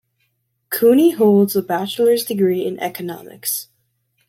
[0.71, 3.67] Cooney holds a bachelor's degree in economics.